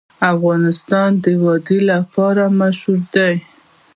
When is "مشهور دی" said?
2.59-3.33